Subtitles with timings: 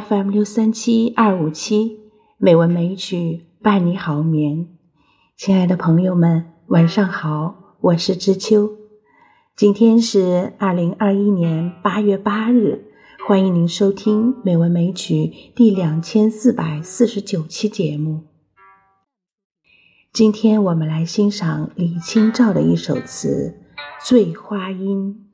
[0.00, 1.98] FM 六三七二五七
[2.36, 4.68] 美文美曲伴你好眠，
[5.36, 8.76] 亲爱的朋友们，晚上好，我是知秋。
[9.56, 12.84] 今天是二零二一年八月八日，
[13.26, 18.20] 欢迎您收听美文美曲第两千四百四十九期节目。
[20.12, 23.58] 今天我们来欣赏李清照的一首词
[24.06, 25.14] 《醉花阴》。《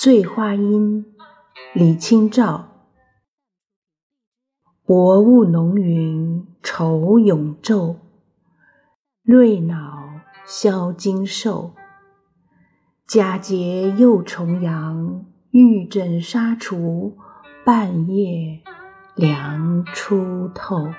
[0.00, 1.04] 醉花阴》
[1.74, 2.68] 李清照。
[4.86, 7.96] 薄雾浓云愁永昼，
[9.24, 11.74] 瑞脑消金兽。
[13.08, 17.16] 佳节又重阳，玉枕纱厨，
[17.64, 18.60] 半夜
[19.16, 20.92] 凉初透。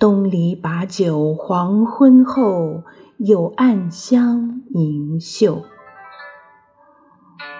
[0.00, 2.82] 东篱把酒黄昏后，
[3.18, 5.62] 有暗香盈袖。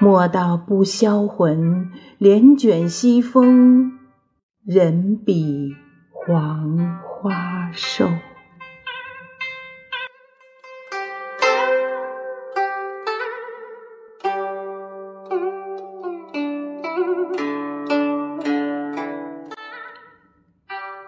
[0.00, 3.98] 莫道不销魂，帘卷西风，
[4.64, 5.74] 人比
[6.12, 8.08] 黄花瘦。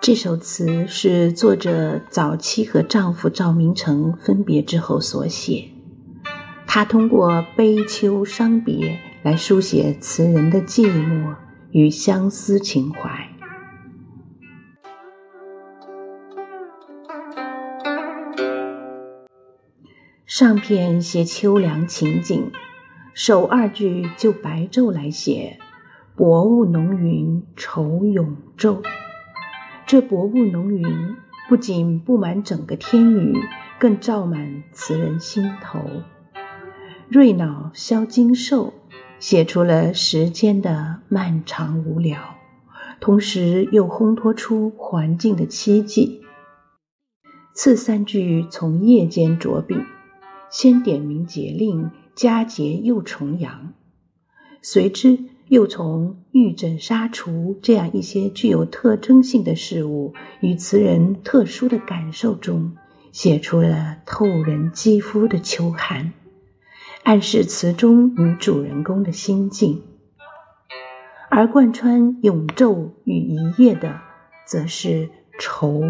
[0.00, 5.79] 这首词是作者早期和丈夫赵明诚分别之后所写。
[6.72, 11.34] 他通过悲秋伤别来书写词人的寂寞
[11.72, 13.28] 与相思情怀。
[20.24, 22.52] 上片写秋凉情景，
[23.14, 25.58] 首二句就白昼来写
[26.14, 28.84] ：“薄雾浓云愁永昼。”
[29.86, 31.16] 这薄雾浓云
[31.48, 33.34] 不仅布满整个天宇，
[33.80, 35.80] 更照满词人心头。
[37.10, 38.72] 瑞脑消金兽，
[39.18, 42.36] 写出了时间的漫长无聊，
[43.00, 46.20] 同时又烘托出环境的凄寂。
[47.52, 49.74] 次三句从夜间着笔，
[50.52, 53.72] 先点明节令，佳节又重阳，
[54.62, 62.76] 随之又从玉枕纱厨这样一些具有特征性的事物与词人特殊的感受中，
[63.10, 66.12] 写出了透人肌肤的秋寒。
[67.02, 69.82] 暗示词中女主人公的心境，
[71.28, 74.00] 而贯穿“永昼”与“一夜”的，
[74.46, 75.10] 则是
[75.40, 75.82] “愁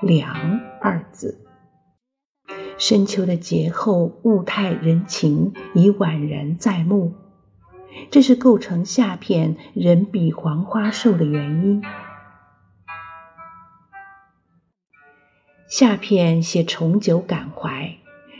[0.00, 1.46] 凉”二字。
[2.78, 7.14] 深秋的节后，物态人情已宛然在目，
[8.10, 11.82] 这是构成下片“人比黄花瘦”的原因。
[15.68, 17.96] 下片写重九感怀。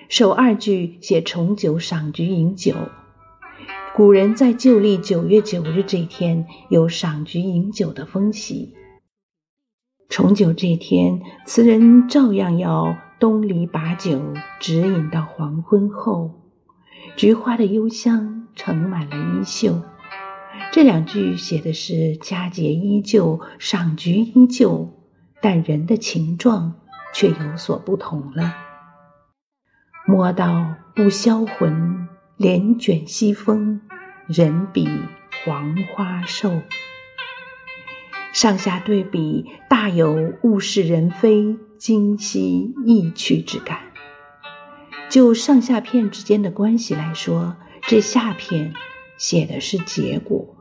[0.09, 2.75] 首二句写重九赏菊饮酒，
[3.97, 8.75] 古人在旧历九月九日这天有赏菊饮酒的风习。
[10.09, 16.53] 重九这天，词人照样要东篱把酒直饮到黄昏后，
[17.17, 19.83] 菊花的幽香盛满了衣袖。
[20.73, 24.89] 这两句写的是佳节依旧，赏菊依旧，
[25.43, 26.75] 但人的情状
[27.13, 28.55] 却有所不同了。
[30.09, 32.07] 莫道不销魂，
[32.37, 33.81] 帘卷西风，
[34.29, 34.89] 人比
[35.45, 36.63] 黄花瘦。
[38.33, 43.81] 上下对比，大有物是人非、今夕易去之感。
[45.09, 48.75] 就上下片之间的关系来说，这下片
[49.17, 50.56] 写的是结果。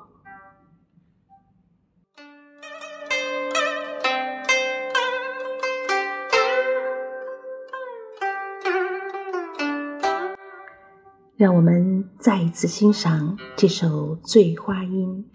[11.38, 15.26] 让我们再一次欣赏这首《醉花阴》。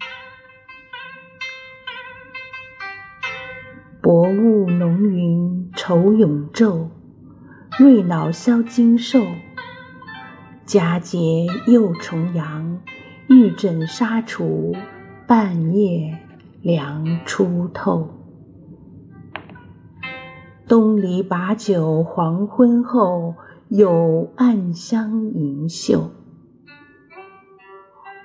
[4.01, 6.87] 薄雾浓云愁永昼，
[7.77, 9.19] 瑞脑消金兽。
[10.65, 12.81] 佳节又重阳，
[13.29, 14.75] 玉枕纱厨，
[15.27, 16.17] 半夜
[16.63, 18.09] 凉初透。
[20.67, 23.35] 东篱把酒黄昏后。
[23.73, 26.11] 有暗香盈袖。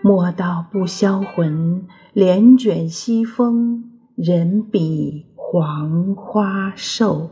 [0.02, 7.31] 莫道不销魂帘卷西风人比黄花瘦。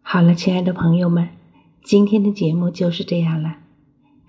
[0.00, 1.28] 好了亲爱的朋友们
[1.84, 3.61] 今天的节目就是这样了。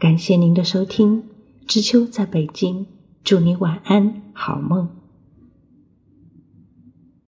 [0.04, 1.24] 感谢您的收听，
[1.66, 2.88] 知秋在北京，
[3.24, 5.03] 祝你晚安，好梦。